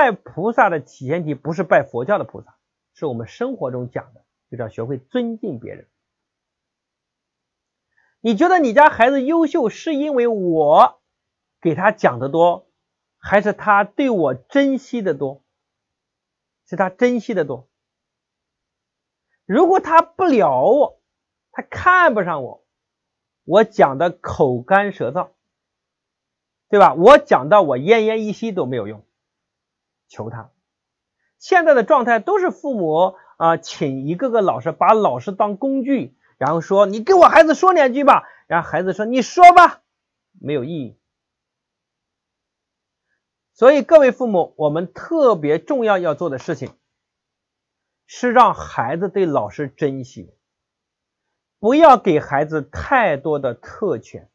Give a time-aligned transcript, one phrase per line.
[0.00, 2.56] 拜菩萨的起前提不是拜佛教的菩萨，
[2.94, 5.86] 是我们生活中讲的，就是要学会尊敬别人。
[8.22, 11.02] 你觉得你家孩子优秀，是因为我
[11.60, 12.66] 给他讲的多，
[13.18, 15.44] 还是他对我珍惜的多？
[16.66, 17.68] 是他珍惜的多。
[19.44, 21.02] 如果他不了我，
[21.52, 22.64] 他看不上我，
[23.44, 25.32] 我讲的口干舌燥，
[26.70, 26.94] 对吧？
[26.94, 29.04] 我讲到我奄奄一息都没有用，
[30.10, 30.50] 求他。
[31.38, 36.14] 现在的状态都是父母啊，请一个个老师，把老师当工具。
[36.36, 39.82] 然后说你给我孩子说两句吧，然后孩子说你说吧，
[40.38, 40.98] 没有意义。
[43.52, 46.72] 所以各位父母，我们特别重要要做的事情
[48.06, 50.34] 是让孩子对老师珍惜，
[51.58, 54.30] 不要给孩子太多的特权，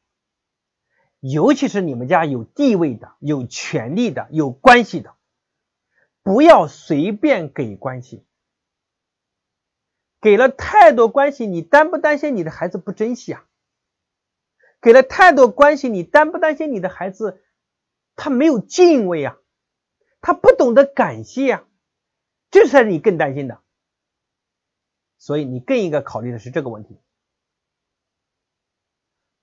[1.20, 5.15] 尤其是你们家有地位的、有权利的、有关系的，
[6.26, 8.26] 不要随便给关系。
[10.20, 13.46] 给了太多关系，你担不担心你的孩子不珍惜啊？
[14.82, 17.44] 给了太多关系，你担不担心你的孩子
[18.16, 19.38] 他没有敬畏啊？
[20.20, 21.68] 他不懂得感谢啊？
[22.50, 23.62] 这才是你更担心的。
[25.20, 27.00] 所以你更应该考虑的是这个问题，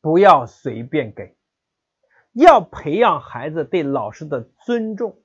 [0.00, 1.36] 不要随便给，
[2.32, 5.21] 要培养孩子对老师的尊重，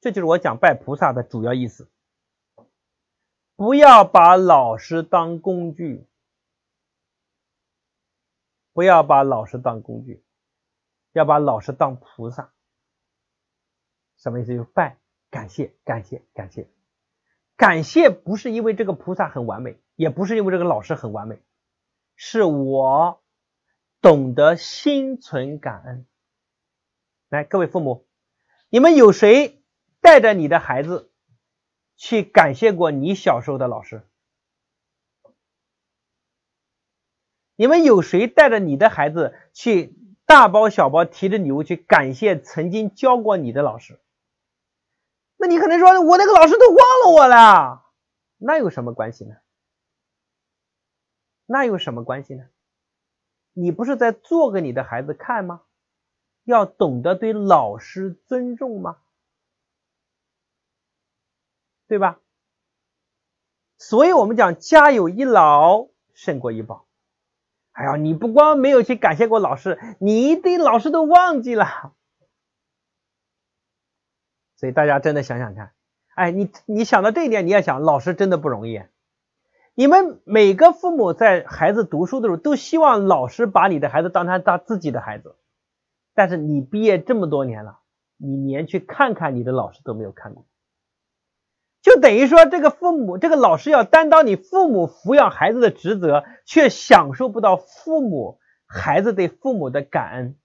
[0.00, 1.90] 这就是我讲拜菩萨的主要意思。
[3.56, 6.06] 不要把老师当工具，
[8.72, 10.24] 不要把老师当工具，
[11.12, 12.52] 要把老师当菩萨。
[14.16, 14.54] 什么意思？
[14.54, 14.98] 就拜，
[15.30, 16.70] 感谢，感谢，感谢，
[17.56, 21.42] 感谢不是因为这个菩萨很完美，也不是因为这个老师很完美，
[22.16, 23.22] 是我
[24.00, 26.06] 懂得心存感恩。
[27.28, 28.06] 来，各位父母，
[28.70, 29.59] 你们有谁
[30.00, 31.10] 带着你的孩子？
[31.96, 34.02] 去感谢过你小时候的老师？
[37.56, 44.00] 你们有谁带着你的孩子去大包小包提着礼物去感谢曾经教过你的老师？
[45.36, 47.84] 那你可能说，我那个老师都忘了我了，
[48.38, 49.36] 那有什么关系呢？
[51.44, 52.48] 那有什么关系呢？
[53.52, 55.60] 你不是在做给你的孩子看吗？
[56.44, 58.96] 要懂得对老师尊重吗？
[61.90, 62.20] 对吧？
[63.78, 66.86] 所以我们讲家有一老胜过一宝。
[67.72, 71.92] 哎呀，你不光没有去感谢过老师，你一堆老师都忘记了。
[74.54, 75.72] 所以大家真的想想看，
[76.14, 78.80] 哎，你你想到这一点，你也想，老师真的不容易。
[79.74, 85.34] 你们每个父母在孩子读书的时候，都希望老师把你的孩子当他当自己的孩子。
[86.14, 87.80] 但是你毕业这么多年了，
[88.16, 90.46] 你连去看看你的老师都没有看过。
[91.82, 100.36] 就等于说，这个父母，这个老师要担当你父母抚养孩子的职责，却享受不到父母孩子对父母的感恩，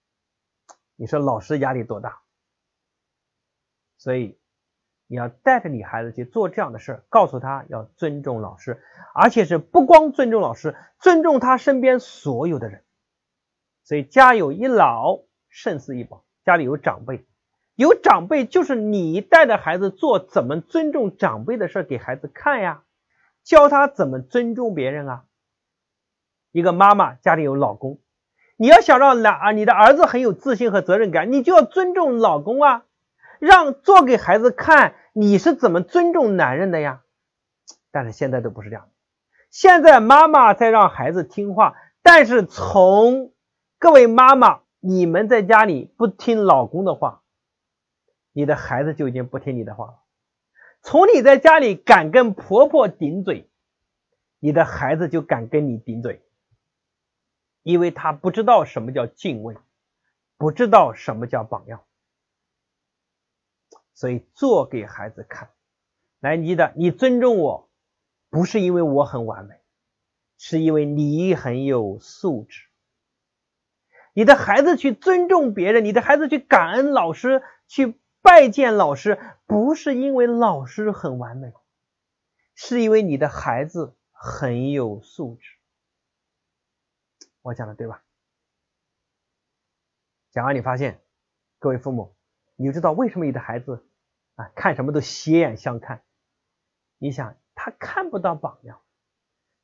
[0.96, 2.22] 你说老师压力多大？
[3.98, 4.40] 所以
[5.08, 8.82] 你要带着你孩子去做这样的事告诉他要尊重老师，
[9.14, 12.84] 而且是不光尊重老师，尊重他身边所有的人。
[13.84, 15.20] 所以家有一老
[15.50, 17.28] 胜似一宝，家里有长辈。
[17.76, 22.84] 有长辈，就是你带着孩子做怎么尊重长辈的事给孩子看呀，
[23.44, 25.24] 教他怎么尊重别人啊。
[26.54, 28.00] 一个妈妈家里有老公，
[28.56, 32.86] 你要想让男啊你的儿子很有自信和责任感，你就要尊重老公啊，
[33.40, 37.02] 让做给孩子看你是怎么尊重男人的呀。
[37.92, 38.88] 但是现在都不是这样，
[39.52, 43.34] 现在妈妈在让孩子听话，但是从
[43.80, 47.22] 各位妈妈，你们在家里不听老公的话。
[48.38, 50.04] 你的孩子就已经不听你的话了。
[50.82, 53.50] 从你在家里敢跟婆婆顶嘴，
[54.40, 56.22] 你的孩子就敢跟你顶嘴，
[57.64, 59.56] 因为他不知道什么叫敬畏，
[60.36, 61.86] 不知道什么叫榜样，
[63.94, 65.50] 所以做给孩子看。
[66.20, 67.70] 来，你的，你尊重我，
[68.30, 69.56] 不是因为我很完美，
[70.38, 72.68] 是因为你很有素质。
[74.12, 77.98] 你的孩子去尊重别人，你的孩子去感恩老师，去。
[78.26, 81.54] 拜见老师不是因为老师很完美，
[82.56, 85.60] 是因为你的孩子很有素质。
[87.44, 88.04] 我讲的对吧？
[90.32, 91.04] 讲完你发现，
[91.60, 92.16] 各位父母，
[92.56, 93.88] 你就知道为什么你的孩子
[94.34, 96.04] 啊看什么都斜眼相看。
[96.98, 98.82] 你想，他看不到榜样，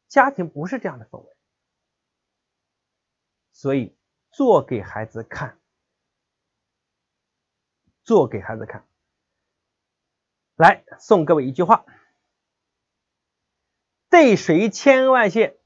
[0.07, 1.35] 家庭不是这样的氛围，
[3.53, 3.97] 所以
[4.29, 5.57] 做给孩子看。
[8.03, 8.85] 做给孩子看，
[10.55, 11.85] 来送各位一句话：
[14.09, 15.57] 对谁千万谢，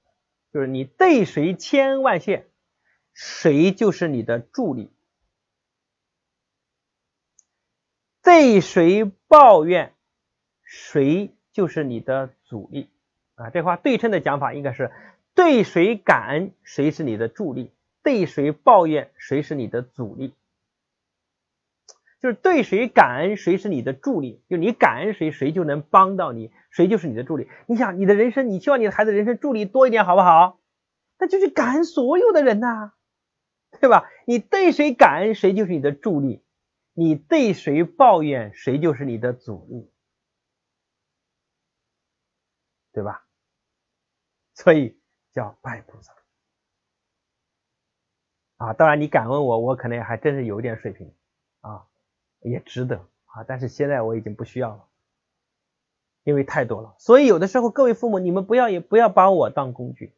[0.52, 2.48] 就是你对谁千万谢，
[3.14, 4.90] 谁就是你的助力；
[8.22, 9.94] 对谁抱怨，
[10.64, 12.90] 谁就是你的阻力。
[13.36, 14.92] 啊，这话对称的讲法应该是：
[15.34, 17.72] 对谁感恩，谁是你的助力；
[18.02, 20.34] 对谁抱怨，谁是你的阻力。
[22.26, 24.44] 就是对谁感恩，谁是你的助力。
[24.50, 27.48] 就你感恩谁，谁就能帮到你，谁就是你的助力。
[27.68, 30.60] 你想，你的人生，你希望你的孩子人生助力多一点，好不好？
[31.20, 32.94] 那就去感恩所有的人呐，
[33.80, 34.10] 对吧？
[34.26, 36.42] 你对谁感恩，谁就是你的助力；
[36.96, 39.92] 你对谁抱怨，谁就是你的阻力，
[42.92, 43.24] 对吧？
[44.56, 45.00] 所以
[45.32, 46.12] 叫拜菩萨
[48.58, 48.74] 啊。
[48.74, 51.14] 当然，你敢问我，我可能还真是有点水平
[51.62, 51.86] 啊。
[52.50, 54.84] 也值得啊，但是现在我已经不需要了，
[56.24, 56.94] 因为太多了。
[57.00, 60.14] 所以有的时候，各位父母，你们不要也不要把我当工具。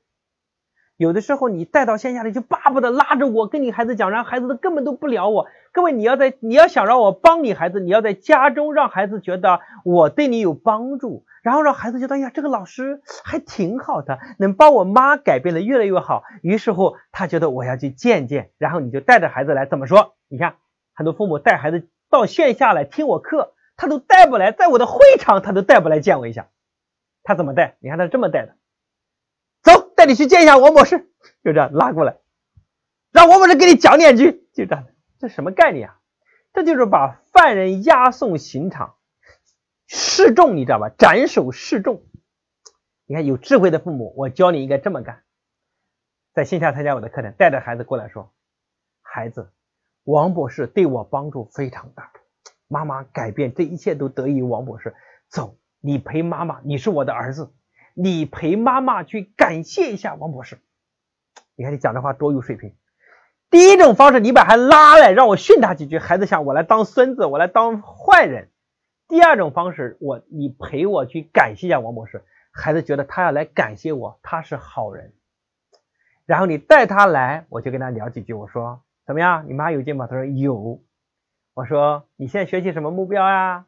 [0.98, 5.48] 有的时候你带到线下里，就巴不得拉着我跟你孩子讲，然后孩子都根本都不聊我。
[5.72, 16.24] 各位，你要在你要想让我帮你孩子，你要在家中让孩子觉得我对你有帮助，然后让孩子觉得，呀，这个老师还挺好的，能帮我妈改变的越来越好。
[16.42, 20.16] 于是乎，他觉得我要去见见，然后你就带着孩子来，怎么说？
[20.28, 20.56] 你看，
[20.94, 21.88] 很多父母带孩子。
[22.10, 26.50] 到线下来听我课，他都带不来，在我的会场他都带不来见我一下，
[27.24, 27.78] 他怎么带？
[27.80, 28.56] 你看他是这么带的，
[29.62, 31.10] 走，带你去见一下王博士，
[31.44, 32.18] 就这样拉过来，
[33.12, 34.88] 让王博士给你讲两句，就这样，
[35.20, 36.00] 这什么概念啊？
[36.54, 38.96] 这就是把犯人押送刑场，
[39.86, 40.90] 示众，你知道吧？
[40.90, 42.04] 斩首示众。
[43.06, 45.24] 你看有智慧的父母，我教你应该这么干，
[46.34, 48.34] 在线下参加我的课程，带着孩子过来说，
[49.02, 49.52] 孩子。
[50.08, 52.10] 王博士对我帮助非常大，
[52.70, 54.96] 妈妈改变这一切都得益于王博士。
[55.28, 57.52] 走，你陪妈妈，你是我的儿子，
[57.94, 60.60] 你陪妈妈去感谢一下王博士。
[61.58, 62.74] 你看你讲的话多有水平。
[63.50, 68.48] 第一种方式，你把孩子拉来，让我训他几句，孩子想我来当孙子，我来当坏人。
[69.10, 75.14] 第二种方式，我你陪我去感谢一下王博士，孩子觉得他要来感谢我，他是好人。
[76.26, 78.82] 然后你带他来，我就跟他聊几句，我说。
[79.08, 79.48] 怎么样？
[79.48, 80.06] 你妈有劲吗？
[80.06, 80.84] 他说有。
[81.54, 83.66] 我说你现在学习什么目标呀？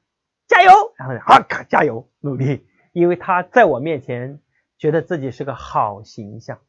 [0.48, 0.72] 加油！
[0.98, 4.42] 然后啊，加油，努力，因为他在我面前
[4.78, 6.60] 觉得自己是个好形象。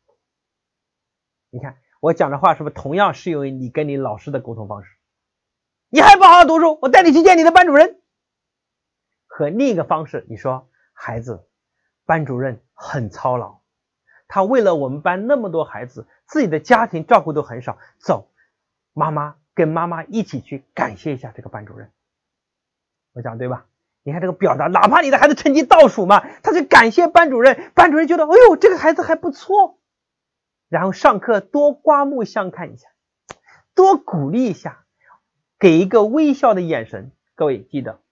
[1.50, 4.90] 你看我讲的话是不是同样适用于你跟你老师的沟通方式？
[5.88, 8.00] 你还不好好读书，我带你去见你的班主任。
[9.26, 11.44] 和另一个方式，你说孩子，
[12.06, 13.62] 班主任很操劳，
[14.28, 18.30] 他为了我们班那么多孩子，自己的家庭照顾都很少，走。
[19.00, 21.91] 妈妈跟妈妈一起去感谢一下这个班主任，
[23.14, 23.64] 我讲对吧？
[24.02, 29.79] 你看这个表达，哪怕你的孩子成绩倒数嘛，他就感谢班主任，班主任觉得，哎呦，这个孩子还不错，
[30.69, 32.91] 然后上课多刮目相看一下，
[33.75, 34.85] 多鼓励一下，
[35.58, 37.11] 给一个微笑的眼神。
[37.35, 38.02] 各位记得，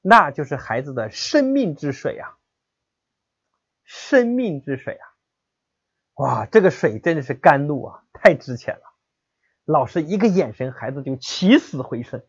[0.00, 2.36] 那就是孩子的生命之水啊，
[3.84, 5.06] 生命之水啊！
[6.14, 8.95] 哇，这个水真的是甘露啊，太值钱了。
[9.66, 12.24] 老师一个眼神，孩子就起死回生。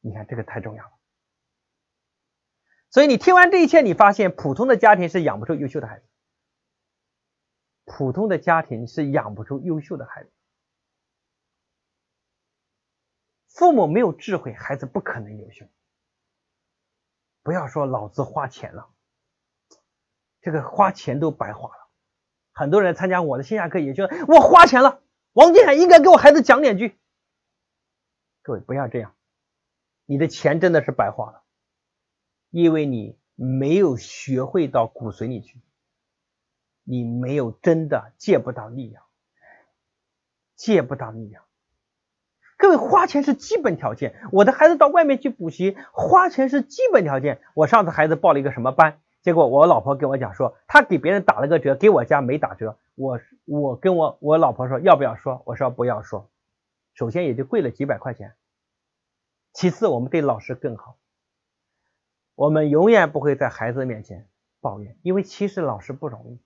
[0.00, 0.92] 你看这个太重要了。
[2.90, 6.06] 所以你听完这一切，你发现普通的家庭是养不出优秀的孩子，
[7.84, 10.32] 普通的家庭是养不出优秀的孩子。
[13.48, 15.66] 父母没有智慧，孩子不可能优秀。
[17.42, 18.88] 不要说老子花钱了，
[20.40, 21.90] 这个花钱都白花了。
[22.52, 25.02] 很多人参加我的线下课，也就我花钱了。
[25.32, 26.98] 王金海应该给我孩子讲两句。
[28.42, 29.14] 各位不要这样，
[30.04, 31.42] 你的钱真的是白花了，
[32.50, 35.60] 因为你没有学会到骨髓里去，
[36.84, 39.04] 你没有真的借不到力量，
[40.54, 41.44] 借不到力量。
[42.58, 47.40] 各位花钱是基本条件，我的孩子到外面去补习，花钱是基本条件。
[47.54, 49.00] 我上次孩子报了一个什么班？
[49.22, 52.76] 结果我老婆跟我讲说，他给别人打了个折，给我家没打折。
[52.94, 55.42] 我我跟我我老婆说要不要说？
[55.46, 56.30] 我说不要说。
[56.94, 58.36] 首先也就贵了几百块钱，
[59.52, 60.98] 其次我们对老师更好，
[62.34, 64.28] 我们永远不会在孩子面前
[64.60, 66.40] 抱怨，因为其实老师不容易。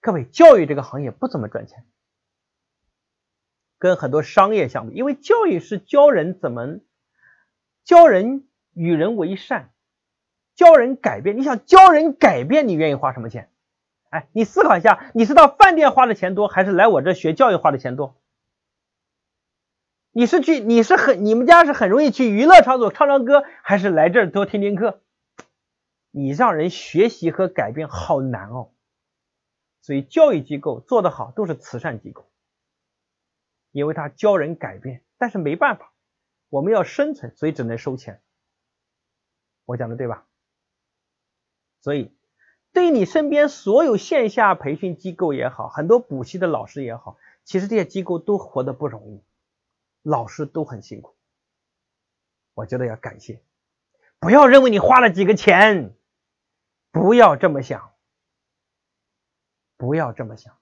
[0.00, 1.86] 各位，教育这个行业不怎么赚钱，
[3.78, 6.80] 跟很多商业相比，因为教育是教人怎么
[7.84, 9.72] 教人与人为善。
[10.54, 13.48] 教人改变，你想教人改变，你愿意花什么钱？
[14.10, 18.16] 哎，你思考一下，你是到饭店花的钱多，还是来我这学教育花的钱多？
[20.12, 25.02] 你是去你是很你们家是很容易去娱乐场所唱唱歌，还是来这儿多听听课？
[26.10, 28.72] 你让人学习和改变好难哦。
[29.82, 32.28] 所以教育机构做得好都是慈善机构，
[33.70, 35.92] 因为他教人改变，但是没办法，
[36.48, 38.22] 我们要生存，所以只能收钱。
[39.66, 40.26] 我讲的对吧？
[41.82, 42.17] 所以。
[42.78, 49.24] 对你身边所有线下培训机构也好，很多补习的老师也好，其实这些机构都活得不容易，
[50.04, 51.16] 老师都很辛苦。
[52.54, 53.42] 我觉得要感谢，
[54.20, 55.96] 不要认为你花了几个钱，
[56.92, 57.94] 不要这么想，
[59.76, 60.56] 不要这么想，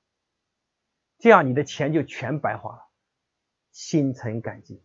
[1.19, 2.87] 这样你的钱就全白花了，
[3.73, 4.83] 心存感激。